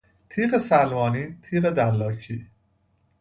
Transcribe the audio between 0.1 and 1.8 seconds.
تیغ سلمانی، تیغ